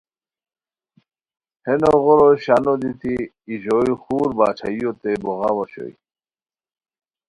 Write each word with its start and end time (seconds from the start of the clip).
ہے 1.65 1.73
نوغورو 1.81 2.27
شانو 2.43 2.73
دیتی 2.81 3.13
ای 3.47 3.53
ژوئے 3.63 3.93
خور 4.01 4.29
باچھائیوتے 4.37 5.11
بوغاؤ 5.23 5.55
اوشوئے 5.59 5.93